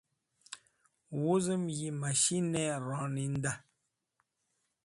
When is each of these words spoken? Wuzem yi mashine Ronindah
Wuzem 1.21 1.63
yi 1.77 1.89
mashine 2.01 2.63
Ronindah 2.85 3.57